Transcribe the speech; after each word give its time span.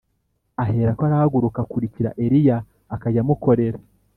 Aherako 0.61 1.01
arahaguruka 1.07 1.57
akurikira 1.61 2.09
Eliya, 2.25 2.57
akajya 2.93 3.19
amukorera 3.23 3.79